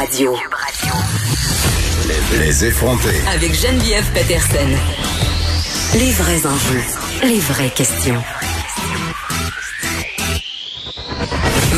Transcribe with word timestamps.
Radio. 0.00 0.32
Les, 2.08 2.38
les 2.38 2.64
effronter. 2.64 3.20
Avec 3.34 3.52
Geneviève 3.52 4.10
Peterson. 4.14 4.70
Les 5.98 6.10
vrais 6.12 6.46
enjeux, 6.46 6.82
les 7.22 7.38
vraies 7.38 7.68
questions. 7.68 8.22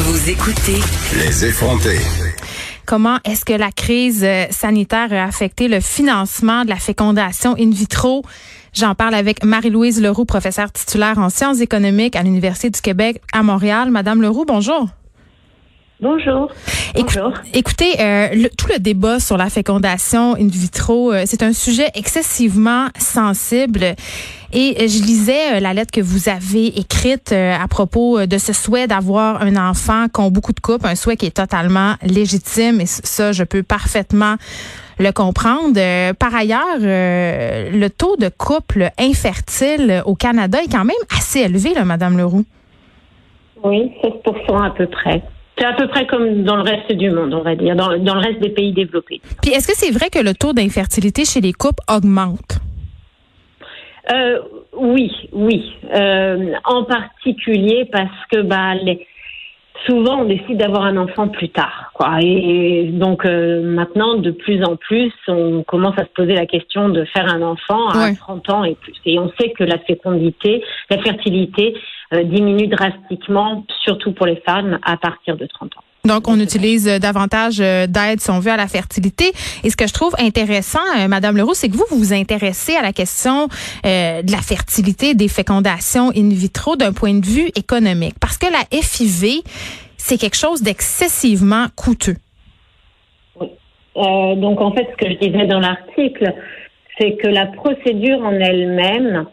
Vous 0.04 0.30
écoutez 0.30 0.78
Les 1.18 1.46
effronter. 1.46 1.98
Comment 2.86 3.18
est-ce 3.24 3.44
que 3.44 3.54
la 3.54 3.72
crise 3.72 4.22
euh, 4.22 4.44
sanitaire 4.52 5.12
a 5.12 5.24
affecté 5.24 5.66
le 5.66 5.80
financement 5.80 6.64
de 6.64 6.70
la 6.70 6.76
fécondation 6.76 7.56
in 7.58 7.70
vitro? 7.70 8.22
J'en 8.72 8.94
parle 8.94 9.16
avec 9.16 9.42
Marie-Louise 9.42 10.00
Leroux, 10.00 10.26
professeure 10.26 10.70
titulaire 10.70 11.18
en 11.18 11.28
sciences 11.28 11.60
économiques 11.60 12.14
à 12.14 12.22
l'Université 12.22 12.70
du 12.70 12.80
Québec 12.80 13.20
à 13.32 13.42
Montréal. 13.42 13.90
Madame 13.90 14.22
Leroux, 14.22 14.44
bonjour. 14.44 14.90
Bonjour. 16.02 16.50
Bonjour. 16.96 17.32
écoutez, 17.54 18.00
euh, 18.00 18.28
le- 18.34 18.48
tout 18.48 18.66
le 18.66 18.80
débat 18.80 19.20
sur 19.20 19.36
la 19.36 19.48
fécondation 19.48 20.34
in 20.34 20.48
vitro, 20.48 21.12
euh, 21.12 21.22
c'est 21.26 21.44
un 21.44 21.52
sujet 21.52 21.86
excessivement 21.94 22.88
sensible. 22.98 23.84
Et 24.52 24.76
euh, 24.80 24.88
je 24.88 25.00
lisais 25.00 25.54
euh, 25.54 25.60
la 25.60 25.72
lettre 25.74 25.92
que 25.92 26.00
vous 26.00 26.28
avez 26.28 26.76
écrite 26.76 27.30
euh, 27.30 27.54
à 27.56 27.68
propos 27.68 28.26
de 28.26 28.36
ce 28.36 28.52
souhait 28.52 28.88
d'avoir 28.88 29.42
un 29.42 29.54
enfant 29.54 30.08
qu'ont 30.12 30.32
beaucoup 30.32 30.52
de 30.52 30.58
couples, 30.58 30.88
un 30.88 30.96
souhait 30.96 31.16
qui 31.16 31.26
est 31.26 31.36
totalement 31.36 31.94
légitime. 32.02 32.80
Et 32.80 32.86
ça, 32.86 33.30
je 33.30 33.44
peux 33.44 33.62
parfaitement 33.62 34.34
le 34.98 35.12
comprendre. 35.12 35.74
Euh, 35.78 36.14
par 36.14 36.34
ailleurs, 36.34 36.78
euh, 36.80 37.70
le 37.70 37.88
taux 37.90 38.16
de 38.16 38.28
couples 38.28 38.90
infertiles 38.98 40.02
au 40.04 40.16
Canada 40.16 40.58
est 40.64 40.70
quand 40.70 40.84
même 40.84 40.96
assez 41.16 41.42
élevé, 41.42 41.74
là, 41.74 41.84
Madame 41.84 42.18
Leroux. 42.18 42.44
Oui, 43.62 43.92
16% 44.02 44.66
à 44.66 44.70
peu 44.70 44.88
près. 44.88 45.22
C'est 45.58 45.64
à 45.66 45.74
peu 45.74 45.86
près 45.88 46.06
comme 46.06 46.44
dans 46.44 46.56
le 46.56 46.62
reste 46.62 46.92
du 46.92 47.10
monde, 47.10 47.34
on 47.34 47.42
va 47.42 47.54
dire, 47.54 47.76
dans, 47.76 47.96
dans 47.98 48.14
le 48.14 48.20
reste 48.20 48.40
des 48.40 48.50
pays 48.50 48.72
développés. 48.72 49.20
Puis 49.42 49.52
est-ce 49.52 49.68
que 49.68 49.74
c'est 49.76 49.90
vrai 49.90 50.08
que 50.10 50.18
le 50.18 50.34
taux 50.34 50.52
d'infertilité 50.52 51.24
chez 51.24 51.40
les 51.40 51.52
couples 51.52 51.82
augmente? 51.88 52.58
Euh, 54.12 54.38
oui, 54.76 55.12
oui. 55.32 55.72
Euh, 55.94 56.52
en 56.64 56.84
particulier 56.84 57.88
parce 57.92 58.10
que 58.32 58.40
bah, 58.40 58.74
les, 58.74 59.06
souvent 59.86 60.22
on 60.22 60.24
décide 60.24 60.56
d'avoir 60.56 60.84
un 60.84 60.96
enfant 60.96 61.28
plus 61.28 61.50
tard. 61.50 61.92
Quoi. 61.94 62.18
Et, 62.20 62.90
donc 62.92 63.24
euh, 63.24 63.62
maintenant, 63.62 64.16
de 64.16 64.30
plus 64.30 64.62
en 64.64 64.76
plus, 64.76 65.12
on 65.28 65.62
commence 65.62 65.98
à 65.98 66.04
se 66.04 66.10
poser 66.14 66.34
la 66.34 66.46
question 66.46 66.88
de 66.88 67.04
faire 67.04 67.32
un 67.32 67.42
enfant 67.42 67.88
à 67.88 68.06
Ouais. 68.06 68.16
30 68.16 68.50
ans 68.50 68.64
et 68.64 68.74
plus. 68.74 68.94
Et 69.06 69.18
on 69.18 69.30
sait 69.40 69.50
que 69.50 69.64
la 69.64 69.78
fécondité, 69.78 70.64
la 70.90 70.98
fertilité 70.98 71.74
diminue 72.24 72.68
drastiquement, 72.68 73.64
surtout 73.84 74.12
pour 74.12 74.26
les 74.26 74.36
femmes, 74.46 74.78
à 74.82 74.96
partir 74.96 75.36
de 75.36 75.46
30 75.46 75.76
ans. 75.76 75.82
Donc, 76.04 76.26
on 76.26 76.40
utilise 76.40 76.88
euh, 76.88 76.98
davantage 76.98 77.60
euh, 77.60 77.86
d'aide, 77.86 78.20
si 78.20 78.28
on 78.30 78.40
veut, 78.40 78.50
à 78.50 78.56
la 78.56 78.66
fertilité. 78.66 79.26
Et 79.62 79.70
ce 79.70 79.76
que 79.76 79.86
je 79.86 79.92
trouve 79.92 80.14
intéressant, 80.18 80.80
euh, 80.98 81.06
Madame 81.06 81.36
Leroux, 81.36 81.54
c'est 81.54 81.68
que 81.68 81.76
vous, 81.76 81.84
vous 81.90 81.98
vous 81.98 82.12
intéressez 82.12 82.74
à 82.74 82.82
la 82.82 82.92
question 82.92 83.46
euh, 83.86 84.20
de 84.22 84.32
la 84.32 84.38
fertilité, 84.38 85.14
des 85.14 85.28
fécondations 85.28 86.10
in 86.16 86.30
vitro 86.30 86.74
d'un 86.74 86.92
point 86.92 87.14
de 87.14 87.24
vue 87.24 87.50
économique. 87.54 88.16
Parce 88.20 88.36
que 88.36 88.46
la 88.46 88.64
FIV, 88.76 89.42
c'est 89.96 90.18
quelque 90.18 90.36
chose 90.36 90.60
d'excessivement 90.62 91.66
coûteux. 91.76 92.16
Euh, 93.96 94.34
donc 94.36 94.60
en 94.60 94.72
fait, 94.72 94.88
ce 94.90 95.04
que 95.04 95.12
je 95.12 95.18
disais 95.18 95.46
dans 95.46 95.60
l'article, 95.60 96.34
c'est 96.98 97.16
que 97.16 97.28
la 97.28 97.46
procédure 97.46 98.20
en 98.22 98.32
elle-même, 98.32 99.26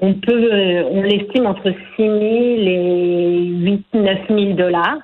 on 0.00 0.14
peut, 0.14 0.50
euh, 0.52 0.84
on 0.90 1.02
l'estime 1.02 1.46
entre 1.46 1.70
6 1.70 2.02
000 2.02 2.10
et 2.12 3.44
8 3.44 3.86
9 3.94 4.18
000 4.28 4.52
dollars, 4.52 4.98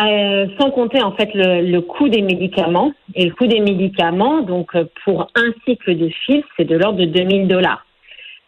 euh, 0.00 0.46
sans 0.58 0.70
compter 0.70 1.02
en 1.02 1.12
fait 1.12 1.30
le, 1.34 1.68
le 1.68 1.80
coût 1.80 2.08
des 2.08 2.22
médicaments. 2.22 2.92
Et 3.14 3.26
le 3.26 3.34
coût 3.34 3.46
des 3.46 3.60
médicaments, 3.60 4.42
donc 4.42 4.74
euh, 4.76 4.84
pour 5.04 5.28
un 5.34 5.52
cycle 5.66 5.96
de 5.96 6.08
fil, 6.08 6.44
c'est 6.56 6.64
de 6.64 6.76
l'ordre 6.76 7.00
de 7.00 7.06
2 7.06 7.28
000 7.28 7.46
dollars. 7.46 7.84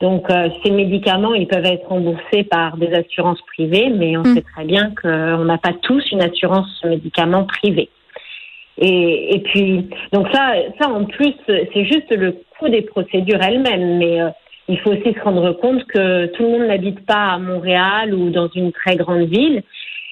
Donc 0.01 0.31
euh, 0.31 0.49
ces 0.65 0.71
médicaments, 0.71 1.35
ils 1.35 1.47
peuvent 1.49 1.65
être 1.65 1.89
remboursés 1.89 2.45
par 2.45 2.77
des 2.77 2.93
assurances 2.93 3.41
privées, 3.43 3.89
mais 3.91 4.17
on 4.17 4.23
Mm. 4.23 4.35
sait 4.35 4.45
très 4.55 4.65
bien 4.65 4.93
qu'on 5.01 5.45
n'a 5.45 5.59
pas 5.59 5.73
tous 5.83 6.05
une 6.13 6.23
assurance 6.23 6.83
médicaments 6.85 7.45
privée. 7.45 7.89
Et, 8.79 9.35
et 9.37 9.41
puis, 9.41 9.89
donc 10.13 10.27
ça, 10.33 10.55
ça 10.81 10.89
en 10.89 11.05
plus, 11.05 11.35
c'est 11.47 11.85
juste 11.85 12.11
le 12.11 12.37
coût 12.59 12.69
des 12.69 12.83
procédures 12.83 13.41
elles-mêmes, 13.43 13.99
mais 13.99 14.21
euh, 14.21 14.31
il 14.69 14.79
faut 14.81 14.91
aussi 14.91 15.13
se 15.13 15.21
rendre 15.21 15.53
compte 15.53 15.85
que 15.87 16.27
tout 16.27 16.43
le 16.43 16.51
monde 16.51 16.69
n'habite 16.69 17.05
pas 17.05 17.33
à 17.33 17.39
Montréal 17.39 18.15
ou 18.15 18.31
dans 18.31 18.49
une 18.55 18.73
très 18.73 18.97
grande 18.97 19.25
ville, 19.25 19.63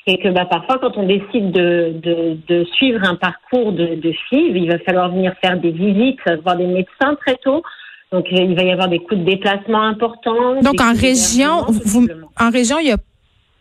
et 0.06 0.18
que 0.18 0.28
bah, 0.28 0.46
parfois, 0.46 0.78
quand 0.78 0.96
on 0.96 1.06
décide 1.06 1.52
de, 1.52 1.94
de, 2.02 2.38
de 2.48 2.64
suivre 2.76 3.00
un 3.04 3.14
parcours 3.14 3.72
de, 3.72 3.94
de 3.96 4.12
FIV, 4.28 4.56
il 4.56 4.70
va 4.70 4.78
falloir 4.78 5.10
venir 5.10 5.34
faire 5.42 5.58
des 5.58 5.70
visites, 5.70 6.18
voir 6.42 6.56
des 6.56 6.66
médecins 6.66 7.14
très 7.20 7.36
tôt. 7.36 7.62
Donc, 8.10 8.26
il 8.32 8.56
va 8.56 8.62
y 8.62 8.72
avoir 8.72 8.88
des 8.88 8.98
coûts 8.98 9.14
de 9.14 9.24
déplacement 9.24 9.82
importants. 9.82 10.60
Donc, 10.62 10.80
en 10.80 10.94
région, 10.94 11.64
vous, 11.68 12.08
en 12.40 12.50
région, 12.50 12.78
il 12.80 12.88
y 12.88 12.92
a 12.92 12.96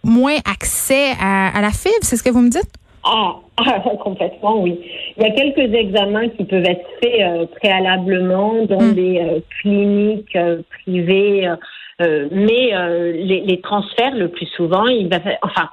moins 0.03 0.37
accès 0.49 1.11
à, 1.21 1.55
à 1.55 1.61
la 1.61 1.69
FIV, 1.69 1.93
c'est 2.01 2.15
ce 2.15 2.23
que 2.23 2.31
vous 2.31 2.41
me 2.41 2.49
dites? 2.49 2.71
Ah, 3.03 3.35
ah, 3.57 3.79
complètement, 4.03 4.61
oui. 4.61 4.79
Il 5.17 5.23
y 5.23 5.25
a 5.25 5.31
quelques 5.31 5.73
examens 5.73 6.29
qui 6.29 6.43
peuvent 6.45 6.65
être 6.65 6.85
faits 7.01 7.21
euh, 7.21 7.45
préalablement 7.59 8.65
dans 8.65 8.81
Mm. 8.81 8.93
des 8.93 9.19
euh, 9.19 9.39
cliniques 9.61 10.35
euh, 10.35 10.61
privées, 10.83 11.49
mais 12.31 12.71
les, 13.13 13.41
les 13.41 13.59
transferts, 13.61 14.15
le 14.15 14.29
plus 14.29 14.45
souvent, 14.55 14.85
il 14.87 15.09
va, 15.09 15.19
fa- 15.19 15.37
enfin, 15.41 15.69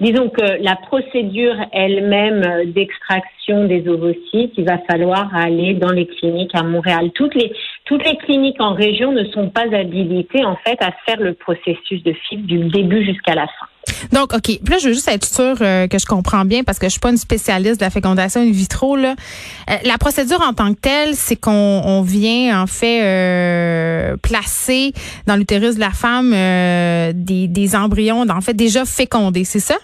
disons 0.00 0.28
que 0.28 0.60
la 0.62 0.74
procédure 0.74 1.54
elle-même 1.72 2.72
d'extraction 2.72 3.66
des 3.66 3.86
ovocytes, 3.88 4.52
il 4.56 4.64
va 4.64 4.78
falloir 4.90 5.32
aller 5.32 5.74
dans 5.74 5.92
les 5.92 6.06
cliniques 6.06 6.54
à 6.56 6.64
Montréal. 6.64 7.10
Toutes 7.14 7.36
les 7.36 7.52
toutes 7.84 8.04
les 8.04 8.16
cliniques 8.16 8.60
en 8.60 8.74
région 8.74 9.12
ne 9.12 9.24
sont 9.26 9.48
pas 9.50 9.66
habilitées 9.72 10.44
en 10.44 10.56
fait 10.56 10.78
à 10.82 10.90
faire 11.06 11.20
le 11.20 11.34
processus 11.34 12.02
de 12.02 12.12
FIV 12.14 12.46
du 12.46 12.58
début 12.68 13.04
jusqu'à 13.04 13.34
la 13.36 13.46
fin. 13.46 13.66
Donc, 14.12 14.34
OK. 14.34 14.42
Puis 14.42 14.58
là, 14.68 14.78
je 14.78 14.88
veux 14.88 14.92
juste 14.92 15.08
être 15.08 15.24
sûre 15.24 15.56
euh, 15.60 15.86
que 15.86 15.98
je 15.98 16.06
comprends 16.06 16.44
bien 16.44 16.62
parce 16.64 16.78
que 16.78 16.86
je 16.86 16.92
suis 16.92 17.00
pas 17.00 17.10
une 17.10 17.16
spécialiste 17.16 17.80
de 17.80 17.84
la 17.84 17.90
fécondation 17.90 18.40
in 18.40 18.50
vitro. 18.50 18.96
Là. 18.96 19.14
Euh, 19.70 19.74
la 19.84 19.98
procédure 19.98 20.40
en 20.42 20.52
tant 20.52 20.74
que 20.74 20.80
telle, 20.80 21.14
c'est 21.14 21.36
qu'on 21.36 21.82
on 21.84 22.02
vient 22.02 22.62
en 22.62 22.66
fait 22.66 23.02
euh, 23.02 24.16
placer 24.16 24.92
dans 25.26 25.36
l'utérus 25.36 25.76
de 25.76 25.80
la 25.80 25.90
femme 25.90 26.30
des, 27.14 27.48
des 27.48 27.76
embryons, 27.76 28.24
en 28.28 28.40
fait 28.40 28.54
déjà 28.54 28.84
fécondés, 28.84 29.44
c'est 29.44 29.60
ça? 29.60 29.76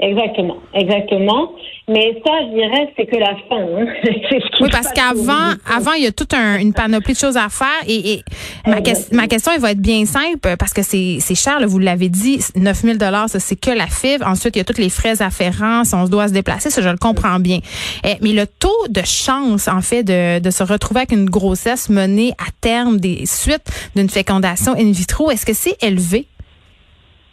Exactement, 0.00 0.56
exactement. 0.74 1.52
Mais 1.86 2.18
ça, 2.24 2.32
je 2.40 2.54
dirais, 2.54 2.92
c'est 2.96 3.04
que 3.04 3.16
la 3.16 3.34
fin. 3.46 3.60
hein. 3.60 3.86
C'est 4.04 4.40
ce 4.40 4.56
qui 4.56 4.62
Oui, 4.62 4.68
parce 4.72 4.90
qu'avant, 4.92 5.52
avant, 5.70 5.92
il 5.92 6.04
y 6.04 6.06
a 6.06 6.12
toute 6.12 6.32
un- 6.32 6.58
une 6.58 6.72
panoplie 6.72 7.12
de 7.12 7.18
choses 7.18 7.36
à 7.36 7.50
faire. 7.50 7.68
Et, 7.86 8.12
et 8.14 8.24
ma, 8.66 8.80
que- 8.80 9.14
ma 9.14 9.26
question, 9.28 9.52
elle 9.54 9.60
va 9.60 9.72
être 9.72 9.80
bien 9.82 10.06
simple 10.06 10.56
parce 10.58 10.72
que 10.72 10.80
c'est 10.82 11.18
cher. 11.34 11.60
là, 11.60 11.66
vous 11.66 11.78
l'avez 11.78 12.08
dit, 12.08 12.40
9 12.56 12.80
000 12.80 12.98
ça 13.28 13.38
c'est 13.38 13.56
que 13.56 13.70
la 13.70 13.86
FIV. 13.86 14.22
Ensuite, 14.24 14.56
il 14.56 14.60
y 14.60 14.62
a 14.62 14.64
tous 14.64 14.80
les 14.80 14.88
frais 14.88 15.20
afférents, 15.20 15.84
si 15.84 15.94
on 15.94 16.06
se 16.06 16.10
doit 16.10 16.28
se 16.28 16.32
déplacer, 16.32 16.70
ça 16.70 16.80
je 16.80 16.88
le 16.88 16.96
comprends 16.96 17.38
bien. 17.38 17.58
Eh, 18.02 18.14
mais 18.22 18.32
le 18.32 18.46
taux 18.46 18.70
de 18.88 19.02
chance, 19.04 19.68
en 19.68 19.82
fait, 19.82 20.02
de, 20.04 20.38
de 20.38 20.50
se 20.50 20.62
retrouver 20.62 21.00
avec 21.00 21.12
une 21.12 21.28
grossesse 21.28 21.90
menée 21.90 22.32
à 22.38 22.50
terme 22.62 22.96
des 22.98 23.26
suites 23.26 23.66
d'une 23.94 24.08
fécondation 24.08 24.72
in 24.72 24.90
vitro, 24.90 25.30
est-ce 25.30 25.44
que 25.44 25.52
c'est 25.54 25.76
élevé? 25.82 26.26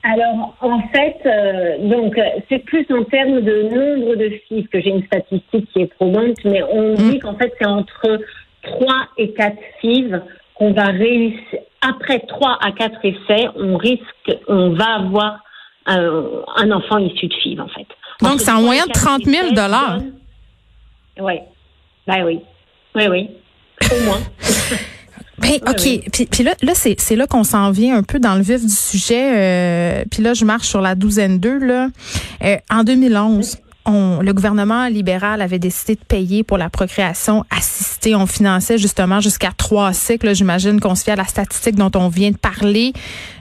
Alors, 0.03 0.55
en 0.61 0.81
fait, 0.89 1.17
euh, 1.27 1.77
donc, 1.87 2.17
euh, 2.17 2.23
c'est 2.49 2.59
plus 2.59 2.85
en 2.89 3.03
termes 3.03 3.41
de 3.41 3.63
nombre 3.63 4.15
de 4.15 4.29
FIV 4.47 4.67
que 4.69 4.81
j'ai 4.81 4.89
une 4.89 5.03
statistique 5.05 5.69
qui 5.71 5.81
est 5.81 5.93
probante, 5.95 6.37
mais 6.43 6.63
on 6.63 6.93
Mm. 6.93 7.11
dit 7.11 7.19
qu'en 7.19 7.35
fait, 7.35 7.53
c'est 7.59 7.67
entre 7.67 8.19
3 8.63 8.95
et 9.17 9.31
4 9.33 9.55
FIV 9.79 10.21
qu'on 10.55 10.73
va 10.73 10.85
réussir. 10.85 11.59
Après 11.81 12.19
3 12.19 12.57
à 12.61 12.71
4 12.71 12.97
essais, 13.03 13.47
on 13.55 13.77
risque, 13.77 14.31
on 14.47 14.69
va 14.71 14.95
avoir 14.95 15.43
un, 15.85 16.23
un 16.57 16.71
enfant 16.71 16.97
issu 16.97 17.27
de 17.27 17.33
FIV, 17.35 17.59
en 17.61 17.67
fait. 17.67 17.87
Donc, 18.21 18.39
c'est 18.39 18.51
en 18.51 18.61
moyenne 18.61 18.85
quatre 18.85 19.01
30 19.05 19.25
000 19.25 19.45
essais 19.45 19.53
dollars. 19.55 19.99
Ouais. 21.19 21.43
Ben 22.07 22.23
oui. 22.25 22.39
Oui, 22.95 23.03
oui. 23.07 23.29
Au 23.91 24.03
moins. 24.05 24.19
Ben, 25.41 25.55
OK. 25.67 25.81
oui. 25.83 26.01
Puis, 26.11 26.25
puis 26.25 26.43
là, 26.43 26.53
là 26.61 26.73
c'est, 26.75 26.95
c'est 26.99 27.15
là 27.15 27.27
qu'on 27.27 27.43
s'en 27.43 27.71
vient 27.71 27.97
un 27.97 28.03
peu 28.03 28.19
dans 28.19 28.35
le 28.35 28.41
vif 28.41 28.61
du 28.61 28.73
sujet. 28.73 29.31
euh, 29.33 30.03
puis 30.09 30.21
là, 30.23 30.33
je 30.33 30.45
marche 30.45 30.67
sur 30.67 30.81
la 30.81 30.95
douzaine 30.95 31.39
2. 31.39 31.59
Là. 31.59 31.89
Euh, 32.43 32.57
en 32.69 32.83
2011, 32.83 33.57
on, 33.91 34.21
le 34.21 34.33
gouvernement 34.33 34.87
libéral 34.87 35.41
avait 35.41 35.59
décidé 35.59 35.95
de 35.95 36.03
payer 36.03 36.43
pour 36.43 36.57
la 36.57 36.69
procréation 36.69 37.43
assistée. 37.55 38.15
On 38.15 38.25
finançait 38.25 38.77
justement 38.77 39.19
jusqu'à 39.19 39.51
trois 39.55 39.93
cycles. 39.93 40.33
J'imagine 40.33 40.79
qu'on 40.79 40.95
se 40.95 41.03
fie 41.03 41.11
à 41.11 41.15
la 41.15 41.25
statistique 41.25 41.75
dont 41.75 41.91
on 41.95 42.07
vient 42.07 42.31
de 42.31 42.37
parler. 42.37 42.93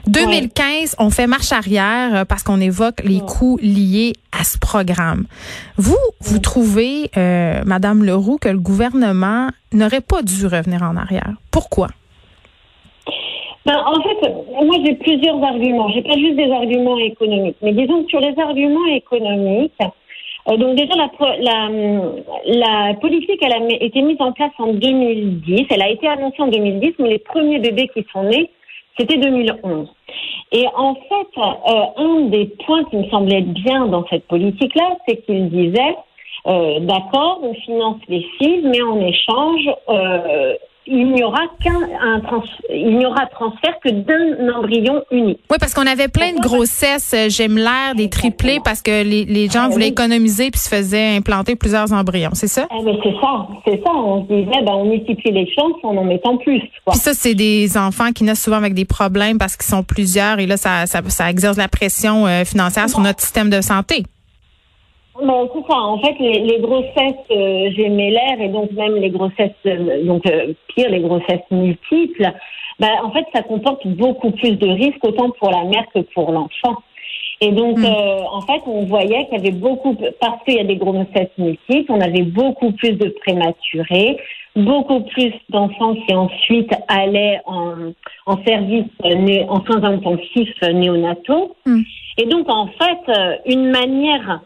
2015, 0.07 0.95
on 0.99 1.09
fait 1.09 1.27
marche 1.27 1.51
arrière 1.51 2.15
euh, 2.15 2.25
parce 2.25 2.43
qu'on 2.43 2.59
évoque 2.59 3.01
les 3.03 3.15
Ouais. 3.21 3.25
coûts 3.27 3.57
liés 3.61 4.13
à 4.37 4.43
ce 4.43 4.57
programme. 4.57 5.25
Vous, 5.77 5.97
vous 6.21 6.39
trouvez, 6.39 7.09
euh, 7.17 7.61
Madame 7.65 8.03
Leroux, 8.03 8.37
que 8.39 8.49
le 8.49 8.59
gouvernement 8.59 9.47
n'aurait 9.73 10.01
pas 10.01 10.21
dû 10.21 10.45
revenir 10.47 10.81
en 10.83 10.95
arrière. 10.97 11.33
Pourquoi? 11.51 11.87
Ben, 13.65 13.77
en 13.85 14.01
fait, 14.01 14.27
moi 14.65 14.75
j'ai 14.83 14.95
plusieurs 14.95 15.41
arguments. 15.43 15.89
J'ai 15.89 16.01
pas 16.01 16.15
juste 16.17 16.35
des 16.35 16.51
arguments 16.51 16.97
économiques, 16.97 17.57
mais 17.61 17.73
disons 17.73 18.03
que 18.03 18.09
sur 18.09 18.19
les 18.19 18.33
arguments 18.39 18.87
économiques, 18.87 19.73
donc 20.47 20.75
déjà, 20.75 20.93
la, 20.95 21.09
la, 21.39 21.69
la, 22.45 22.93
politique, 22.95 23.39
elle 23.41 23.53
a 23.53 23.73
été 23.79 24.01
mise 24.01 24.19
en 24.19 24.31
place 24.31 24.51
en 24.57 24.73
2010. 24.73 25.67
Elle 25.69 25.81
a 25.81 25.89
été 25.89 26.07
annoncée 26.07 26.41
en 26.41 26.47
2010, 26.47 26.93
mais 26.99 27.09
les 27.09 27.19
premiers 27.19 27.59
bébés 27.59 27.89
qui 27.93 28.05
sont 28.11 28.23
nés, 28.23 28.49
c'était 28.97 29.17
2011. 29.17 29.87
Et 30.51 30.65
en 30.75 30.95
fait, 30.95 31.37
euh, 31.37 31.83
un 31.97 32.21
des 32.25 32.45
points 32.65 32.83
qui 32.85 32.97
me 32.97 33.09
semblait 33.09 33.41
bien 33.41 33.87
dans 33.87 34.05
cette 34.09 34.27
politique-là, 34.27 34.97
c'est 35.07 35.25
qu'il 35.25 35.49
disait, 35.49 35.95
euh, 36.47 36.79
d'accord, 36.81 37.39
on 37.41 37.53
finance 37.53 38.01
les 38.09 38.25
filles, 38.37 38.61
mais 38.63 38.81
en 38.81 38.99
échange, 38.99 39.69
euh, 39.89 40.55
il 40.91 41.13
n'y 41.13 41.23
aura 41.23 41.43
qu'un 41.63 42.19
trans, 42.19 42.43
il 42.69 42.97
n'y 42.97 43.05
aura 43.05 43.25
transfert 43.27 43.79
que 43.83 43.89
d'un 43.89 44.53
embryon 44.53 45.03
unique. 45.11 45.39
Oui, 45.49 45.57
parce 45.59 45.73
qu'on 45.73 45.87
avait 45.87 46.09
plein 46.09 46.33
de 46.33 46.39
grossesses 46.41 47.13
euh, 47.13 47.47
l'air 47.55 47.95
des 47.95 48.09
triplés, 48.09 48.59
parce 48.63 48.81
que 48.81 49.03
les, 49.03 49.25
les 49.25 49.47
gens 49.47 49.67
eh 49.69 49.73
voulaient 49.73 49.87
économiser 49.87 50.51
puis 50.51 50.59
se 50.59 50.69
faisaient 50.69 51.15
implanter 51.15 51.55
plusieurs 51.55 51.93
embryons, 51.93 52.31
c'est 52.33 52.47
ça? 52.47 52.67
Eh 52.71 52.83
c'est 53.03 53.15
ça, 53.21 53.47
c'est 53.65 53.81
ça. 53.83 53.91
On 53.93 54.23
se 54.23 54.33
disait, 54.33 54.61
ben, 54.65 54.73
on 54.73 54.85
multiplie 54.85 55.31
les 55.31 55.49
chances 55.53 55.73
en 55.83 55.95
en 55.95 56.03
mettant 56.03 56.37
plus. 56.37 56.59
Puis 56.59 56.97
ça, 56.97 57.13
c'est 57.13 57.35
des 57.35 57.77
enfants 57.77 58.11
qui 58.11 58.23
naissent 58.23 58.43
souvent 58.43 58.57
avec 58.57 58.73
des 58.73 58.85
problèmes 58.85 59.37
parce 59.37 59.55
qu'ils 59.55 59.69
sont 59.69 59.83
plusieurs 59.83 60.39
et 60.39 60.45
là, 60.45 60.57
ça, 60.57 60.85
ça, 60.87 61.01
ça 61.07 61.29
exerce 61.29 61.57
la 61.57 61.67
pression 61.67 62.27
euh, 62.27 62.43
financière 62.43 62.89
sur 62.89 62.99
notre 62.99 63.21
système 63.21 63.49
de 63.49 63.61
santé. 63.61 64.03
Ben, 65.19 65.47
c'est 65.53 65.71
ça. 65.71 65.77
En 65.77 65.99
fait, 65.99 66.15
les, 66.19 66.39
les 66.39 66.59
grossesses 66.59 67.31
euh, 67.31 67.69
gémellaires 67.71 68.39
et 68.39 68.47
donc 68.47 68.71
même 68.71 68.95
les 68.95 69.09
grossesses, 69.09 69.51
euh, 69.65 70.05
donc 70.05 70.25
euh, 70.25 70.53
pire, 70.69 70.89
les 70.89 71.01
grossesses 71.01 71.49
multiples, 71.51 72.31
ben, 72.79 72.91
en 73.03 73.11
fait, 73.11 73.25
ça 73.33 73.43
comporte 73.43 73.85
beaucoup 73.87 74.31
plus 74.31 74.57
de 74.57 74.67
risques 74.67 75.03
autant 75.03 75.29
pour 75.31 75.51
la 75.51 75.65
mère 75.65 75.85
que 75.93 75.99
pour 76.13 76.31
l'enfant. 76.31 76.81
Et 77.41 77.51
donc, 77.51 77.79
hmm. 77.79 77.85
en 77.85 78.41
fait, 78.41 78.61
on 78.67 78.85
voyait 78.85 79.25
qu'il 79.25 79.33
y 79.33 79.41
avait 79.41 79.51
beaucoup, 79.51 79.95
parce 80.19 80.43
qu'il 80.43 80.55
y 80.55 80.59
a 80.59 80.63
des 80.63 80.75
grossesses 80.75 81.35
multiples, 81.39 81.91
on 81.91 81.99
avait 81.99 82.21
beaucoup 82.21 82.71
plus 82.73 82.91
de 82.91 83.09
prématurés, 83.09 84.17
beaucoup 84.55 85.01
plus 85.01 85.33
d'enfants 85.49 85.95
qui 85.95 86.13
ensuite 86.13 86.71
allaient 86.87 87.41
en, 87.47 87.93
en 88.27 88.43
service, 88.45 88.85
en 89.03 89.65
soins 89.65 89.83
intensifs 89.83 90.61
néonataux. 90.61 91.55
Hmm. 91.65 91.81
Et 92.19 92.25
donc, 92.27 92.47
en 92.47 92.67
fait, 92.67 93.41
une 93.47 93.71
manière 93.71 94.41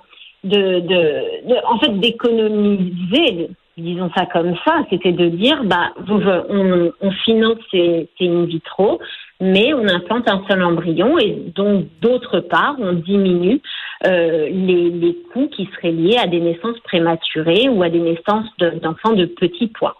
de, 0.45 0.79
de, 0.79 1.65
en 1.65 1.79
fait 1.79 1.99
d'économiser 1.99 3.49
disons 3.77 4.09
ça 4.15 4.25
comme 4.25 4.55
ça, 4.65 4.85
c'était 4.89 5.11
de 5.11 5.27
dire 5.27 5.63
bah 5.65 5.91
on, 6.07 6.91
on 7.01 7.11
finance 7.11 7.57
ces, 7.71 8.07
in 8.21 8.45
vitro, 8.45 8.99
mais 9.41 9.73
on 9.73 9.87
implante 9.87 10.29
un 10.29 10.43
seul 10.49 10.63
embryon 10.63 11.17
et 11.19 11.37
donc 11.55 11.85
d'autre 12.01 12.39
part 12.39 12.75
on 12.79 12.93
diminue 12.93 13.61
euh, 14.05 14.47
les, 14.49 15.17
coûts 15.33 15.49
qui 15.49 15.67
seraient 15.75 15.91
liés 15.91 16.17
à 16.17 16.27
des 16.27 16.39
naissances 16.39 16.79
prématurées 16.81 17.67
ou 17.69 17.83
à 17.83 17.89
des 17.89 17.99
naissances 17.99 18.47
d'enfants 18.81 19.13
de, 19.13 19.23
de 19.23 19.25
petit 19.25 19.67
poids. 19.67 19.97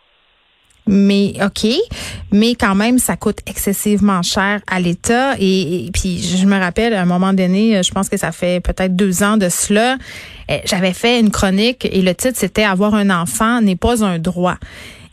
Mais 0.88 1.34
OK, 1.44 1.68
mais 2.32 2.54
quand 2.54 2.76
même, 2.76 3.00
ça 3.00 3.16
coûte 3.16 3.40
excessivement 3.48 4.22
cher 4.22 4.62
à 4.68 4.80
l'État. 4.80 5.36
Et, 5.40 5.90
puis, 5.94 6.22
je 6.22 6.46
me 6.46 6.60
rappelle, 6.60 6.94
à 6.94 7.02
un 7.02 7.06
moment 7.06 7.34
donné, 7.34 7.82
je 7.82 7.92
pense 7.92 8.08
que 8.08 8.18
ça 8.18 8.32
fait 8.32 8.60
peut-être 8.60 8.96
deux 8.96 9.24
ans 9.24 9.38
de 9.38 9.50
cela, 9.50 9.98
eh, 10.48 10.62
j'avais 10.66 10.94
fait 10.94 11.20
une 11.20 11.32
chronique 11.32 11.88
et 11.92 12.02
le 12.02 12.14
titre, 12.14 12.38
c'était 12.38 12.64
Avoir 12.64 12.94
un 12.94 13.10
enfant 13.10 13.62
n'est 13.62 13.76
pas 13.76 14.04
un 14.04 14.20
droit. 14.20 14.58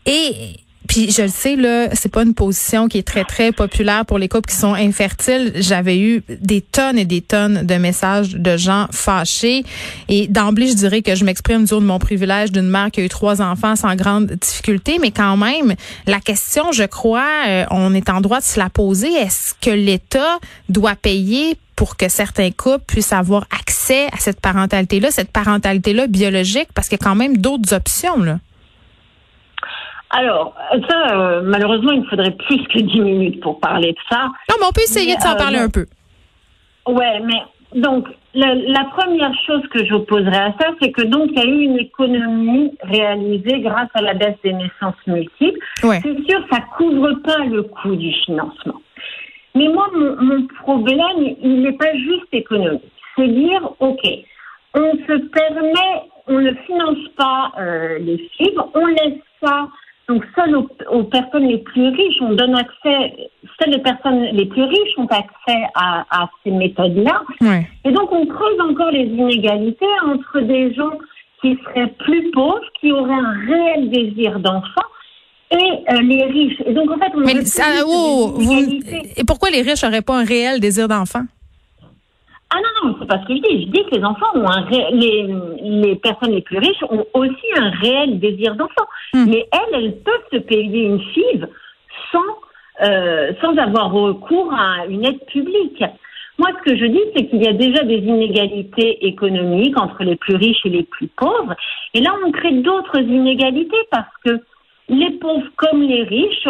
Et 0.04 0.56
puis 0.92 1.10
je 1.10 1.22
le 1.22 1.28
sais 1.28 1.56
là, 1.56 1.88
c'est 1.94 2.12
pas 2.12 2.22
une 2.22 2.34
position 2.34 2.86
qui 2.86 2.98
est 2.98 3.02
très 3.02 3.24
très 3.24 3.50
populaire 3.50 4.04
pour 4.04 4.18
les 4.18 4.28
couples 4.28 4.50
qui 4.50 4.56
sont 4.56 4.74
infertiles. 4.74 5.52
J'avais 5.54 5.98
eu 5.98 6.22
des 6.28 6.60
tonnes 6.60 6.98
et 6.98 7.06
des 7.06 7.22
tonnes 7.22 7.64
de 7.64 7.74
messages 7.76 8.34
de 8.34 8.58
gens 8.58 8.88
fâchés 8.90 9.64
et 10.10 10.26
d'emblée 10.26 10.68
je 10.68 10.74
dirais 10.74 11.00
que 11.00 11.14
je 11.14 11.24
m'exprime 11.24 11.64
du 11.64 11.72
de 11.72 11.78
mon 11.78 11.98
privilège 11.98 12.52
d'une 12.52 12.68
mère 12.68 12.90
qui 12.90 13.00
a 13.00 13.04
eu 13.04 13.08
trois 13.08 13.40
enfants 13.40 13.74
sans 13.74 13.96
grande 13.96 14.32
difficulté, 14.32 14.98
mais 15.00 15.12
quand 15.12 15.38
même 15.38 15.76
la 16.06 16.20
question, 16.20 16.72
je 16.72 16.84
crois, 16.84 17.46
euh, 17.48 17.64
on 17.70 17.94
est 17.94 18.10
en 18.10 18.20
droit 18.20 18.40
de 18.40 18.44
se 18.44 18.58
la 18.58 18.68
poser. 18.68 19.10
Est-ce 19.14 19.54
que 19.62 19.70
l'État 19.70 20.40
doit 20.68 20.94
payer 20.94 21.56
pour 21.74 21.96
que 21.96 22.10
certains 22.10 22.50
couples 22.50 22.84
puissent 22.86 23.14
avoir 23.14 23.46
accès 23.58 24.08
à 24.08 24.18
cette 24.18 24.40
parentalité-là, 24.40 25.10
cette 25.10 25.30
parentalité-là 25.30 26.06
biologique, 26.06 26.68
parce 26.74 26.90
qu'il 26.90 26.98
y 27.00 27.02
a 27.02 27.08
quand 27.08 27.16
même 27.16 27.38
d'autres 27.38 27.72
options 27.72 28.22
là. 28.22 28.40
Alors, 30.12 30.54
ça, 30.88 31.16
euh, 31.16 31.40
malheureusement, 31.42 31.92
il 31.92 32.02
me 32.02 32.06
faudrait 32.06 32.32
plus 32.32 32.62
que 32.68 32.80
10 32.80 33.00
minutes 33.00 33.40
pour 33.40 33.58
parler 33.60 33.92
de 33.92 33.98
ça. 34.10 34.26
Non, 34.50 34.56
mais 34.60 34.66
on 34.68 34.72
peut 34.72 34.82
essayer 34.82 35.16
de 35.16 35.20
s'en 35.20 35.34
euh, 35.34 35.38
parler 35.38 35.58
un 35.58 35.70
peu. 35.70 35.86
Ouais, 36.86 37.20
mais 37.20 37.80
donc, 37.80 38.06
la, 38.34 38.84
première 38.96 39.32
chose 39.46 39.62
que 39.70 39.84
j'opposerais 39.86 40.36
à 40.36 40.54
ça, 40.60 40.68
c'est 40.80 40.92
que 40.92 41.02
donc, 41.02 41.30
il 41.32 41.38
y 41.38 41.42
a 41.42 41.46
eu 41.46 41.60
une 41.62 41.78
économie 41.78 42.72
réalisée 42.82 43.60
grâce 43.60 43.88
à 43.94 44.02
la 44.02 44.14
baisse 44.14 44.36
des 44.44 44.52
naissances 44.52 44.94
multiples. 45.06 45.58
C'est 45.80 46.28
sûr, 46.28 46.44
ça 46.50 46.60
couvre 46.76 47.14
pas 47.24 47.38
le 47.38 47.62
coût 47.62 47.96
du 47.96 48.12
financement. 48.24 48.80
Mais 49.54 49.68
moi, 49.68 49.88
mon, 49.94 50.46
problème, 50.62 51.36
il 51.42 51.62
n'est 51.62 51.72
pas 51.76 51.94
juste 51.94 52.32
économique. 52.32 52.82
C'est 53.16 53.28
dire, 53.28 53.70
OK, 53.80 54.00
on 54.74 54.92
se 55.06 55.18
permet, 55.28 56.02
on 56.26 56.40
ne 56.40 56.52
finance 56.66 57.08
pas 57.16 57.52
euh, 57.58 57.98
les 57.98 58.18
fibres, 58.36 58.70
on 58.74 58.86
laisse 58.86 59.20
ça 59.42 59.68
donc, 60.12 60.24
seules 60.36 60.54
aux, 60.56 61.04
personnes 61.04 61.46
les 61.46 61.58
plus 61.58 61.88
riches, 61.88 62.20
on 62.20 62.34
donne 62.34 62.54
accès, 62.54 63.30
seules 63.58 63.72
les 63.72 63.78
personnes 63.78 64.24
les 64.32 64.44
plus 64.46 64.62
riches 64.62 64.98
ont 64.98 65.06
accès 65.06 65.62
à, 65.74 66.28
ces 66.44 66.50
méthodes-là. 66.50 67.22
Et 67.84 67.92
donc, 67.92 68.12
on 68.12 68.26
creuse 68.26 68.60
encore 68.60 68.90
les 68.90 69.04
inégalités 69.04 69.86
entre 70.04 70.40
des 70.40 70.74
gens 70.74 70.98
qui 71.40 71.58
seraient 71.64 71.92
plus 71.98 72.30
pauvres, 72.30 72.60
qui 72.80 72.92
auraient 72.92 73.12
un 73.12 73.34
réel 73.46 73.90
désir 73.90 74.38
d'enfant, 74.38 74.88
et 75.50 75.56
euh, 75.56 76.02
les 76.02 76.24
riches. 76.24 76.62
Et 76.66 76.72
donc, 76.72 76.90
en 76.90 76.98
fait, 76.98 77.12
on 77.14 77.20
Mais 77.20 77.34
oh, 77.86 78.38
Et 79.16 79.24
pourquoi 79.24 79.50
les 79.50 79.62
riches 79.62 79.82
n'auraient 79.82 80.02
pas 80.02 80.18
un 80.18 80.24
réel 80.24 80.60
désir 80.60 80.88
d'enfant? 80.88 81.22
Ah 82.54 82.58
non, 82.58 82.90
non, 82.90 82.96
c'est 83.00 83.08
pas 83.08 83.18
ce 83.22 83.28
que 83.28 83.36
je 83.36 83.40
dis. 83.40 83.64
Je 83.64 83.70
dis 83.70 83.84
que 83.90 83.96
les 83.96 84.04
enfants 84.04 84.26
ont 84.34 84.46
un 84.46 84.68
les, 84.92 85.26
les 85.62 85.96
personnes 85.96 86.32
les 86.32 86.42
plus 86.42 86.58
riches 86.58 86.82
ont 86.90 87.04
aussi 87.14 87.46
un 87.56 87.70
réel 87.70 88.20
désir 88.20 88.54
d'enfant. 88.56 88.84
Hmm. 89.12 89.26
Mais 89.28 89.48
elles, 89.52 89.84
elles 89.84 89.96
peuvent 90.02 90.28
se 90.32 90.38
payer 90.38 90.84
une 90.84 91.00
FIV 91.00 91.46
sans, 92.10 92.20
euh, 92.82 93.32
sans 93.40 93.56
avoir 93.56 93.92
recours 93.92 94.52
à 94.54 94.86
une 94.86 95.04
aide 95.04 95.24
publique. 95.26 95.84
Moi, 96.38 96.48
ce 96.58 96.70
que 96.70 96.76
je 96.76 96.86
dis, 96.86 97.02
c'est 97.14 97.26
qu'il 97.26 97.42
y 97.42 97.48
a 97.48 97.52
déjà 97.52 97.84
des 97.84 97.98
inégalités 97.98 99.06
économiques 99.06 99.78
entre 99.78 100.02
les 100.02 100.16
plus 100.16 100.36
riches 100.36 100.64
et 100.64 100.70
les 100.70 100.82
plus 100.82 101.08
pauvres. 101.08 101.54
Et 101.94 102.00
là, 102.00 102.14
on 102.26 102.32
crée 102.32 102.52
d'autres 102.52 103.00
inégalités 103.00 103.76
parce 103.90 104.16
que 104.24 104.40
les 104.88 105.10
pauvres 105.12 105.50
comme 105.56 105.82
les 105.82 106.02
riches 106.02 106.48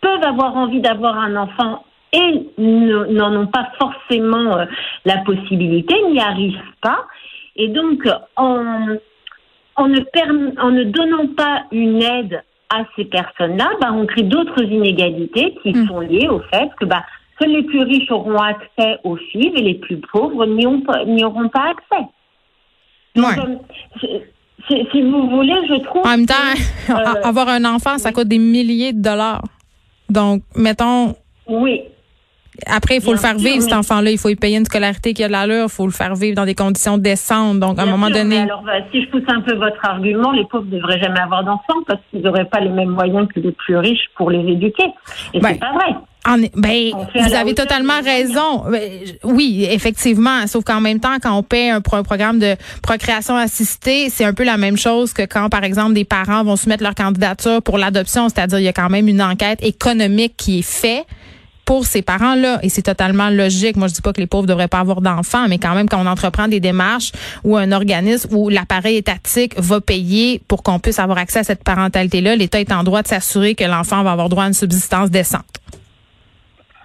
peuvent 0.00 0.24
avoir 0.24 0.56
envie 0.56 0.80
d'avoir 0.80 1.16
un 1.18 1.36
enfant 1.36 1.84
et 2.12 2.46
n'en 2.58 3.36
ont 3.36 3.46
pas 3.46 3.70
forcément 3.78 4.56
euh, 4.58 4.66
la 5.04 5.18
possibilité, 5.18 5.94
n'y 6.10 6.20
arrivent 6.20 6.60
pas. 6.80 7.06
Et 7.56 7.68
donc, 7.68 8.06
en, 8.36 8.96
en, 9.76 9.88
ne, 9.88 10.60
en 10.60 10.70
ne 10.70 10.84
donnant 10.84 11.26
pas 11.36 11.64
une 11.72 12.02
aide 12.02 12.42
à 12.70 12.84
ces 12.96 13.04
personnes-là, 13.04 13.70
bah, 13.80 13.92
on 13.92 14.06
crée 14.06 14.22
d'autres 14.22 14.62
inégalités 14.62 15.54
qui 15.62 15.72
hmm. 15.72 15.86
sont 15.86 16.00
liées 16.00 16.28
au 16.28 16.40
fait 16.52 16.70
que 16.78 16.84
bah, 16.84 17.04
seuls 17.38 17.50
les 17.50 17.62
plus 17.62 17.82
riches 17.82 18.10
auront 18.10 18.38
accès 18.38 18.98
aux 19.04 19.16
FIV 19.16 19.52
et 19.56 19.62
les 19.62 19.74
plus 19.74 19.98
pauvres 20.12 20.46
n'y 20.46 20.66
auront 21.24 21.48
pas 21.48 21.70
accès. 21.70 22.06
Euh, 23.16 23.22
si 24.68 25.02
vous 25.02 25.28
voulez, 25.28 25.54
je 25.68 25.82
trouve. 25.84 26.06
En 26.06 26.10
même 26.10 26.26
temps, 26.26 26.34
euh, 26.90 27.22
avoir 27.22 27.48
un 27.48 27.64
enfant, 27.64 27.98
ça 27.98 28.12
coûte 28.12 28.28
des 28.28 28.38
milliers 28.38 28.92
de 28.92 29.02
dollars. 29.02 29.42
Donc, 30.08 30.42
mettons. 30.56 31.14
Oui. 31.46 31.82
Après, 32.66 32.96
il 32.96 33.02
faut 33.02 33.12
le 33.12 33.18
faire 33.18 33.36
vivre, 33.36 33.62
cet 33.62 33.72
enfant-là. 33.72 34.10
Il 34.10 34.18
faut 34.18 34.28
y 34.28 34.36
payer 34.36 34.58
une 34.58 34.64
scolarité 34.64 35.12
qui 35.12 35.24
a 35.24 35.26
de 35.26 35.32
l'allure. 35.32 35.64
Il 35.64 35.72
faut 35.72 35.86
le 35.86 35.92
faire 35.92 36.14
vivre 36.14 36.36
dans 36.36 36.44
des 36.44 36.54
conditions 36.54 36.98
décentes. 36.98 37.58
Donc, 37.58 37.78
à 37.78 37.82
un 37.82 37.86
moment 37.86 38.10
donné. 38.10 38.38
alors, 38.38 38.62
bah, 38.62 38.72
si 38.92 39.02
je 39.02 39.10
pousse 39.10 39.24
un 39.28 39.40
peu 39.40 39.54
votre 39.54 39.84
argument, 39.84 40.32
les 40.32 40.44
pauvres 40.44 40.66
ne 40.66 40.78
devraient 40.78 41.00
jamais 41.00 41.20
avoir 41.20 41.44
d'enfants 41.44 41.82
parce 41.86 42.00
qu'ils 42.10 42.22
n'auraient 42.22 42.44
pas 42.44 42.60
les 42.60 42.70
mêmes 42.70 42.90
moyens 42.90 43.28
que 43.32 43.40
les 43.40 43.52
plus 43.52 43.76
riches 43.76 44.08
pour 44.16 44.30
les 44.30 44.40
éduquer. 44.52 44.84
Et 45.32 45.40
ben, 45.40 45.50
c'est 45.52 45.58
pas 45.58 45.72
vrai. 45.72 45.94
ben, 46.56 46.92
vous 47.14 47.34
avez 47.34 47.54
totalement 47.54 48.00
raison. 48.02 48.70
Ben, 48.70 48.80
oui, 49.24 49.66
effectivement. 49.68 50.46
Sauf 50.46 50.62
qu'en 50.64 50.80
même 50.80 51.00
temps, 51.00 51.16
quand 51.20 51.36
on 51.36 51.42
paie 51.42 51.70
un, 51.70 51.78
un, 51.78 52.02
programme 52.02 52.38
de 52.38 52.54
procréation 52.82 53.36
assistée, 53.36 54.08
c'est 54.10 54.24
un 54.24 54.32
peu 54.32 54.44
la 54.44 54.56
même 54.56 54.76
chose 54.76 55.12
que 55.12 55.22
quand, 55.22 55.48
par 55.48 55.64
exemple, 55.64 55.94
des 55.94 56.04
parents 56.04 56.44
vont 56.44 56.56
soumettre 56.56 56.84
leur 56.84 56.94
candidature 56.94 57.62
pour 57.62 57.78
l'adoption. 57.78 58.28
C'est-à-dire, 58.28 58.60
il 58.60 58.64
y 58.64 58.68
a 58.68 58.72
quand 58.72 58.90
même 58.90 59.08
une 59.08 59.22
enquête 59.22 59.62
économique 59.62 60.34
qui 60.36 60.60
est 60.60 60.62
faite 60.62 61.04
pour 61.64 61.84
ces 61.86 62.02
parents-là. 62.02 62.58
Et 62.62 62.68
c'est 62.68 62.82
totalement 62.82 63.30
logique. 63.30 63.76
Moi, 63.76 63.88
je 63.88 63.94
dis 63.94 64.02
pas 64.02 64.12
que 64.12 64.20
les 64.20 64.26
pauvres 64.26 64.46
devraient 64.46 64.68
pas 64.68 64.80
avoir 64.80 65.00
d'enfants, 65.00 65.46
mais 65.48 65.58
quand 65.58 65.74
même, 65.74 65.88
quand 65.88 66.02
on 66.02 66.06
entreprend 66.06 66.48
des 66.48 66.60
démarches 66.60 67.12
ou 67.44 67.56
un 67.56 67.72
organisme 67.72 68.34
où 68.34 68.48
l'appareil 68.48 68.96
étatique 68.96 69.58
va 69.58 69.80
payer 69.80 70.40
pour 70.48 70.62
qu'on 70.62 70.78
puisse 70.78 70.98
avoir 70.98 71.18
accès 71.18 71.40
à 71.40 71.44
cette 71.44 71.64
parentalité-là, 71.64 72.36
l'État 72.36 72.60
est 72.60 72.72
en 72.72 72.82
droit 72.82 73.02
de 73.02 73.08
s'assurer 73.08 73.54
que 73.54 73.64
l'enfant 73.64 74.02
va 74.02 74.12
avoir 74.12 74.28
droit 74.28 74.44
à 74.44 74.48
une 74.48 74.54
subsistance 74.54 75.10
décente. 75.10 75.42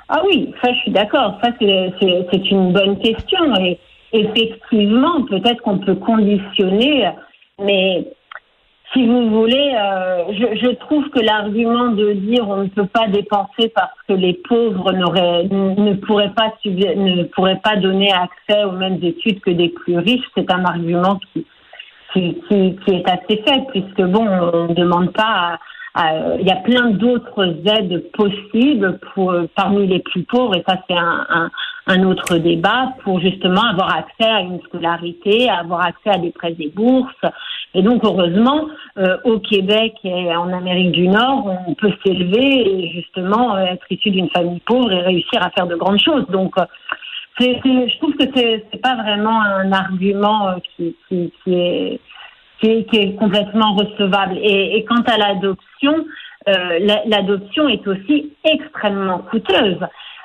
Ah 0.09 0.21
oui, 0.25 0.51
ça, 0.63 0.73
je 0.73 0.79
suis 0.79 0.91
d'accord. 0.91 1.37
Ça, 1.43 1.51
c'est 1.59 2.51
une 2.51 2.73
bonne 2.73 2.97
question. 2.99 3.55
Et, 3.57 3.77
effectivement, 4.11 5.23
peut-être 5.29 5.61
qu'on 5.61 5.77
peut 5.77 5.95
conditionner, 5.95 7.09
mais 7.61 8.07
si 8.93 9.05
vous 9.05 9.29
voulez, 9.29 9.75
euh, 9.75 10.23
je, 10.31 10.57
je, 10.59 10.71
trouve 10.75 11.07
que 11.09 11.19
l'argument 11.19 11.89
de 11.89 12.13
dire 12.13 12.47
on 12.47 12.63
ne 12.63 12.69
peut 12.69 12.87
pas 12.87 13.07
dépenser 13.07 13.71
parce 13.75 13.93
que 14.07 14.13
les 14.13 14.33
pauvres 14.33 14.91
ne 14.93 15.93
pourraient 15.93 16.33
pas 16.35 16.53
ne 16.65 17.23
pourraient 17.25 17.61
pas 17.63 17.75
donner 17.75 18.11
accès 18.11 18.63
aux 18.63 18.71
mêmes 18.71 18.99
études 19.03 19.41
que 19.41 19.51
des 19.51 19.69
plus 19.69 19.97
riches, 19.99 20.25
c'est 20.35 20.51
un 20.51 20.65
argument 20.65 21.19
qui, 21.33 21.45
qui, 22.13 22.41
qui, 22.49 22.91
est 22.91 23.07
assez 23.07 23.43
faible 23.45 23.67
puisque 23.69 24.01
bon, 24.01 24.25
on 24.27 24.69
ne 24.69 24.73
demande 24.73 25.13
pas 25.13 25.59
il 26.39 26.47
y 26.47 26.51
a 26.51 26.55
plein 26.57 26.91
d'autres 26.91 27.57
aides 27.65 28.09
possibles 28.13 28.99
pour 29.13 29.35
parmi 29.55 29.85
les 29.85 29.99
plus 29.99 30.23
pauvres 30.23 30.55
et 30.55 30.63
ça 30.67 30.77
c'est 30.87 30.95
un, 30.95 31.25
un, 31.29 31.49
un, 31.89 32.03
autre 32.03 32.37
débat 32.37 32.93
pour 33.03 33.19
justement 33.19 33.63
avoir 33.63 33.95
accès 33.95 34.29
à 34.29 34.41
une 34.41 34.61
scolarité, 34.61 35.49
avoir 35.49 35.85
accès 35.85 36.09
à 36.09 36.17
des 36.17 36.31
prêts 36.31 36.55
et 36.59 36.69
bourses. 36.69 37.25
Et 37.73 37.81
donc 37.81 38.03
heureusement 38.03 38.67
euh, 38.97 39.17
au 39.25 39.39
Québec 39.39 39.93
et 40.03 40.35
en 40.35 40.51
Amérique 40.51 40.91
du 40.91 41.07
Nord 41.07 41.45
on 41.67 41.73
peut 41.75 41.93
s'élever 42.03 42.67
et 42.67 42.91
justement 42.91 43.55
euh, 43.55 43.65
être 43.65 43.85
issu 43.91 44.09
d'une 44.09 44.29
famille 44.29 44.61
pauvre 44.61 44.91
et 44.91 45.01
réussir 45.01 45.43
à 45.43 45.49
faire 45.51 45.67
de 45.67 45.75
grandes 45.75 45.99
choses. 45.99 46.25
Donc 46.29 46.57
euh, 46.57 46.65
je 47.39 47.97
trouve 47.99 48.15
que 48.15 48.25
c'est, 48.35 48.65
c'est 48.71 48.81
pas 48.81 48.95
vraiment 48.95 49.41
un 49.41 49.71
argument 49.71 50.55
qui, 50.75 50.95
est 51.47 51.99
qui 52.59 52.97
est, 52.97 53.15
complètement 53.17 53.75
recevable. 53.75 54.37
Et, 54.41 54.83
quant 54.83 55.01
à 55.07 55.17
l'adoption, 55.17 56.05
l'adoption 57.05 57.69
est 57.69 57.87
aussi 57.87 58.33
extrêmement 58.43 59.19
coûteuse. 59.19 59.79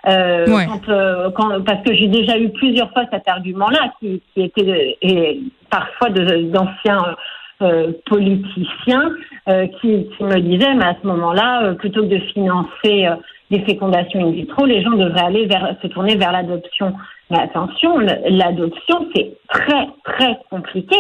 Euh, 0.06 0.44
quand, 0.46 0.88
euh, 0.88 1.30
quand, 1.30 1.64
parce 1.64 1.82
que 1.82 1.94
j'ai 1.94 2.08
déjà 2.08 2.38
eu 2.38 2.50
plusieurs 2.50 2.90
fois 2.92 3.04
cet 3.12 3.26
argument-là, 3.28 3.92
qui, 3.98 4.20
qui 4.32 4.42
était 4.42 4.98
et 5.00 5.40
parfois 5.70 6.10
d'anciens 6.10 7.16
euh, 7.62 7.92
politiciens 8.06 9.12
euh, 9.48 9.66
qui, 9.80 10.08
qui, 10.08 10.24
me 10.24 10.40
disaient, 10.40 10.74
mais 10.74 10.84
à 10.84 10.96
ce 11.00 11.06
moment-là, 11.06 11.62
euh, 11.62 11.74
plutôt 11.74 12.02
que 12.02 12.08
de 12.08 12.18
financer 12.18 13.06
des 13.50 13.60
fécondations 13.60 14.26
in 14.26 14.32
vitro, 14.32 14.66
les 14.66 14.82
gens 14.82 14.90
devraient 14.90 15.26
aller 15.26 15.46
vers, 15.46 15.76
se 15.80 15.86
tourner 15.86 16.16
vers 16.16 16.32
l'adoption. 16.32 16.94
Mais 17.30 17.38
attention, 17.38 17.98
l'adoption, 18.00 19.06
c'est 19.14 19.32
très, 19.48 19.88
très 20.04 20.38
compliqué. 20.50 20.96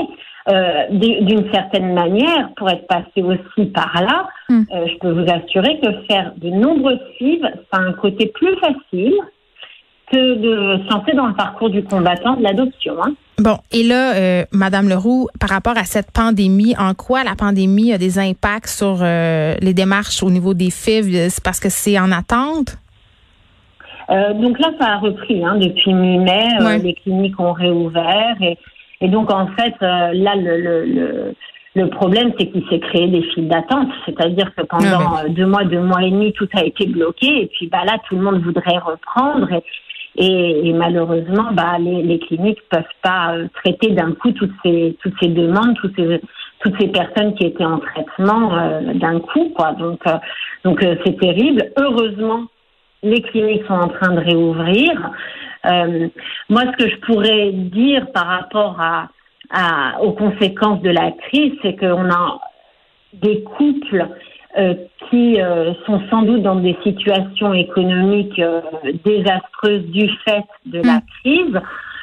Euh, 0.46 0.84
d'une 0.90 1.50
certaine 1.52 1.94
manière, 1.94 2.50
pour 2.56 2.68
être 2.68 2.86
passé 2.86 3.22
aussi 3.22 3.70
par 3.70 3.94
là, 4.02 4.28
hmm. 4.50 4.64
euh, 4.74 4.86
je 4.88 4.98
peux 4.98 5.10
vous 5.10 5.24
assurer 5.32 5.80
que 5.80 5.90
faire 6.06 6.34
de 6.36 6.50
nombreuses 6.50 7.00
fives, 7.16 7.48
c'est 7.72 7.80
un 7.80 7.92
côté 7.94 8.26
plus 8.26 8.54
facile 8.56 9.14
que 10.12 10.34
de 10.34 10.82
se 10.82 11.16
dans 11.16 11.28
le 11.28 11.34
parcours 11.34 11.70
du 11.70 11.82
combattant 11.82 12.36
de 12.36 12.42
l'adoption. 12.42 12.92
Hein. 13.02 13.14
Bon, 13.38 13.56
et 13.72 13.84
là, 13.84 14.16
euh, 14.16 14.44
Madame 14.52 14.90
Leroux, 14.90 15.28
par 15.40 15.48
rapport 15.48 15.78
à 15.78 15.84
cette 15.84 16.10
pandémie, 16.12 16.76
en 16.78 16.92
quoi 16.92 17.24
la 17.24 17.36
pandémie 17.36 17.94
a 17.94 17.98
des 17.98 18.18
impacts 18.18 18.68
sur 18.68 18.98
euh, 19.00 19.54
les 19.62 19.72
démarches 19.72 20.22
au 20.22 20.28
niveau 20.30 20.52
des 20.52 20.70
FIV? 20.70 21.30
C'est 21.30 21.42
parce 21.42 21.58
que 21.58 21.70
c'est 21.70 21.98
en 21.98 22.12
attente? 22.12 22.76
donc 24.10 24.58
là, 24.58 24.68
ça 24.78 24.86
a 24.92 24.98
repris 24.98 25.42
hein, 25.42 25.56
depuis 25.56 25.94
mi-mai. 25.94 26.78
les 26.82 26.92
cliniques 26.92 27.40
ont 27.40 27.54
réouvert 27.54 28.36
et 28.42 28.58
et 29.04 29.08
donc, 29.08 29.30
en 29.30 29.48
fait, 29.48 29.74
euh, 29.82 30.12
là, 30.14 30.34
le, 30.34 30.56
le, 30.56 31.34
le, 31.74 31.88
problème, 31.90 32.32
c'est 32.38 32.46
qu'il 32.46 32.66
s'est 32.70 32.80
créé 32.80 33.06
des 33.06 33.20
files 33.20 33.48
d'attente. 33.48 33.90
C'est-à-dire 34.06 34.50
que 34.54 34.62
pendant 34.62 35.16
ah, 35.18 35.28
deux 35.28 35.44
mois, 35.44 35.64
deux 35.64 35.82
mois 35.82 36.02
et 36.02 36.10
demi, 36.10 36.32
tout 36.32 36.48
a 36.54 36.64
été 36.64 36.86
bloqué. 36.86 37.42
Et 37.42 37.46
puis, 37.48 37.66
bah, 37.66 37.84
là, 37.84 37.98
tout 38.08 38.16
le 38.16 38.22
monde 38.22 38.42
voudrait 38.42 38.78
reprendre. 38.78 39.60
Et, 40.16 40.68
et, 40.68 40.72
malheureusement, 40.72 41.48
bah, 41.52 41.76
les, 41.78 42.02
les 42.02 42.18
cliniques 42.18 42.62
peuvent 42.70 42.82
pas 43.02 43.34
euh, 43.34 43.46
traiter 43.62 43.90
d'un 43.90 44.12
coup 44.12 44.32
toutes 44.32 44.54
ces, 44.64 44.96
toutes 45.02 45.14
ces 45.20 45.28
demandes, 45.28 45.76
toutes 45.76 45.94
ces, 45.96 46.22
toutes 46.60 46.80
ces 46.80 46.88
personnes 46.88 47.34
qui 47.34 47.44
étaient 47.44 47.62
en 47.66 47.80
traitement 47.80 48.56
euh, 48.56 48.94
d'un 48.94 49.20
coup. 49.20 49.52
Quoi. 49.54 49.72
Donc, 49.72 50.00
donc 50.64 50.80
c'est 51.04 51.18
terrible. 51.20 51.62
Heureusement, 51.76 52.44
les 53.02 53.20
cliniques 53.20 53.66
sont 53.66 53.74
en 53.74 53.88
train 53.88 54.14
de 54.14 54.20
réouvrir. 54.20 55.10
Euh, 55.66 56.08
moi, 56.48 56.62
ce 56.62 56.84
que 56.84 56.90
je 56.90 56.96
pourrais 57.00 57.52
dire 57.52 58.10
par 58.12 58.26
rapport 58.26 58.80
à, 58.80 59.08
à 59.50 60.00
aux 60.02 60.12
conséquences 60.12 60.82
de 60.82 60.90
la 60.90 61.12
crise, 61.12 61.52
c'est 61.62 61.76
qu'on 61.76 62.10
a 62.10 62.40
des 63.14 63.42
couples 63.42 64.06
euh, 64.58 64.74
qui 65.08 65.40
euh, 65.40 65.72
sont 65.86 66.00
sans 66.10 66.22
doute 66.22 66.42
dans 66.42 66.56
des 66.56 66.76
situations 66.82 67.54
économiques 67.54 68.40
désastreuses 69.04 69.86
du 69.86 70.08
fait 70.26 70.44
de 70.66 70.80
la 70.82 70.96
mm. 70.96 71.02
crise. 71.22 71.60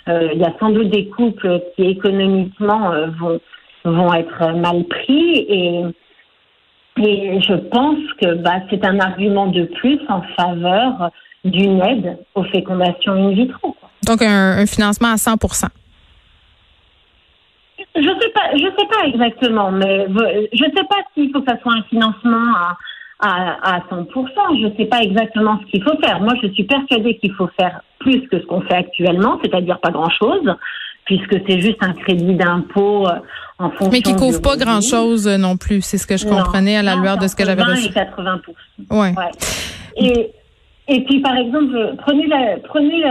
Il 0.08 0.40
y 0.40 0.44
a 0.44 0.54
sans 0.60 0.72
doute 0.72 0.90
des 0.90 1.08
couples 1.10 1.62
qui 1.76 1.84
économiquement 1.84 2.92
vont 3.20 3.40
vont 3.84 4.14
être 4.14 4.54
mal 4.56 4.84
pris 4.86 5.46
et 5.48 5.84
et 7.00 7.40
je 7.42 7.54
pense 7.54 8.00
que 8.22 8.36
bah, 8.36 8.60
c'est 8.70 8.86
un 8.86 9.00
argument 9.00 9.48
de 9.48 9.64
plus 9.64 10.00
en 10.10 10.22
faveur 10.38 11.10
d'une 11.44 11.82
aide 11.82 12.18
aux 12.36 12.44
fécondations 12.46 13.14
in 13.14 13.32
vitro. 13.32 13.76
Donc 14.06 14.22
un, 14.22 14.66
financement 14.66 15.12
à 15.12 15.18
100 15.18 15.36
je 17.94 18.02
sais 18.02 18.30
pas, 18.30 18.42
je 18.54 18.64
sais 18.64 18.88
pas 18.88 19.06
exactement, 19.06 19.72
mais 19.72 20.08
je 20.54 20.64
sais 20.64 20.84
pas 20.90 20.98
s'il 21.14 21.32
faut 21.32 21.42
que 21.42 21.52
ça 21.52 21.60
soit 21.62 21.74
un 21.74 21.84
financement 21.84 22.56
à, 22.56 22.78
à, 23.20 23.76
à 23.76 23.80
100%. 23.80 24.08
Je 24.62 24.78
sais 24.78 24.86
pas 24.86 25.02
exactement 25.02 25.60
ce 25.62 25.72
qu'il 25.72 25.84
faut 25.84 25.98
faire. 26.04 26.22
Moi, 26.22 26.34
je 26.42 26.48
suis 26.50 26.64
persuadée 26.64 27.18
qu'il 27.18 27.34
faut 27.34 27.50
faire 27.60 27.82
plus 28.00 28.28
que 28.30 28.40
ce 28.40 28.46
qu'on 28.46 28.62
fait 28.62 28.76
actuellement, 28.76 29.40
c'est-à-dire 29.44 29.80
pas 29.80 29.92
grand-chose, 29.92 30.56
puisque 31.06 31.36
c'est 31.48 31.60
juste 31.60 31.78
un 31.82 31.94
crédit 31.94 32.36
d'impôt 32.36 33.08
euh, 33.08 33.20
en 33.60 33.70
fonction. 33.72 33.90
Mais 33.92 34.02
qui 34.02 34.16
couvre 34.16 34.42
pas 34.42 34.56
grand-chose 34.56 35.28
euh, 35.28 35.38
non 35.38 35.58
plus, 35.58 35.82
c'est 35.82 35.98
ce 35.98 36.08
que 36.08 36.18
je 36.18 36.26
comprenais 36.26 36.78
à 36.78 36.84
la 36.84 36.96
lueur 36.96 37.18
de 37.18 37.28
ce 37.28 37.36
que 37.36 37.46
j'avais 37.46 37.64
reçu. 37.64 37.88
Et 37.88 37.94
80 37.94 38.42
ouais. 38.90 38.98
ouais. 38.98 39.14
Et 39.98 40.32
et 40.94 41.06
puis, 41.06 41.22
par 41.22 41.38
exemple, 41.38 41.96
prenez 42.00 42.28
prenez 42.66 43.04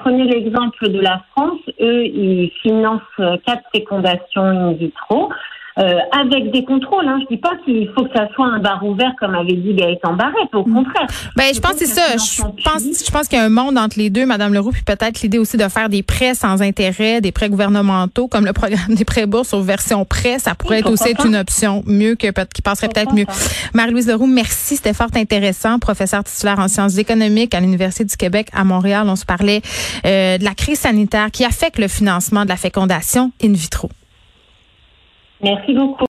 prenez 0.00 0.24
l'exemple 0.24 0.88
de 0.88 0.98
la 0.98 1.22
France. 1.30 1.60
Eux, 1.80 2.04
ils 2.04 2.50
financent 2.60 3.02
quatre 3.46 3.62
fécondations 3.72 4.42
in 4.42 4.72
vitro. 4.72 5.30
Euh, 5.78 5.98
avec 6.10 6.50
des 6.50 6.64
contrôles. 6.64 7.06
Hein. 7.06 7.20
Je 7.22 7.34
dis 7.34 7.40
pas 7.40 7.52
qu'il 7.64 7.88
faut 7.94 8.04
que 8.04 8.12
ça 8.12 8.26
soit 8.34 8.46
un 8.46 8.58
bar 8.58 8.84
ouvert 8.84 9.12
comme 9.20 9.36
avait 9.36 9.52
dit 9.52 9.74
Gaëtan 9.74 10.14
Barrette, 10.14 10.52
au 10.52 10.64
contraire. 10.64 11.06
Ben, 11.36 11.54
je 11.54 11.60
pense 11.60 11.74
que 11.74 11.86
c'est 11.86 11.94
ça. 11.94 12.16
Je 12.16 12.42
pense, 12.42 12.82
je 12.82 13.10
pense 13.12 13.28
qu'il 13.28 13.38
y 13.38 13.40
a 13.40 13.44
un 13.44 13.48
monde 13.48 13.78
entre 13.78 13.96
les 13.96 14.10
deux, 14.10 14.26
Madame 14.26 14.52
Leroux, 14.52 14.72
puis 14.72 14.82
peut-être 14.82 15.22
l'idée 15.22 15.38
aussi 15.38 15.56
de 15.56 15.68
faire 15.68 15.88
des 15.88 16.02
prêts 16.02 16.34
sans 16.34 16.62
intérêt, 16.62 17.20
des 17.20 17.30
prêts 17.30 17.48
gouvernementaux, 17.48 18.26
comme 18.26 18.44
le 18.44 18.52
programme 18.52 18.80
des 18.88 19.04
prêts 19.04 19.26
bourses 19.26 19.54
aux 19.54 19.62
version 19.62 20.04
prêt, 20.04 20.40
ça 20.40 20.56
pourrait 20.56 20.80
être 20.80 20.90
aussi 20.90 21.10
être 21.10 21.26
une 21.26 21.36
option 21.36 21.84
mieux 21.86 22.16
que 22.16 22.26
qui 22.46 22.62
passerait 22.62 22.88
peut-être 22.88 23.14
mieux. 23.14 23.26
Marie-Louise 23.72 24.08
Leroux, 24.08 24.26
merci, 24.26 24.76
c'était 24.76 24.94
fort 24.94 25.08
intéressant, 25.14 25.78
professeur 25.78 26.24
titulaire 26.24 26.58
en 26.58 26.66
sciences 26.66 26.98
économiques 26.98 27.54
à 27.54 27.60
l'Université 27.60 28.04
du 28.04 28.16
Québec 28.16 28.48
à 28.52 28.64
Montréal. 28.64 29.06
On 29.08 29.16
se 29.16 29.24
parlait 29.24 29.62
euh, 30.04 30.38
de 30.38 30.44
la 30.44 30.54
crise 30.54 30.80
sanitaire 30.80 31.30
qui 31.30 31.44
affecte 31.44 31.78
le 31.78 31.88
financement 31.88 32.44
de 32.44 32.48
la 32.48 32.56
fécondation 32.56 33.30
in 33.42 33.52
vitro. 33.52 33.90
Merci 35.42 35.74
beaucoup. 35.74 36.06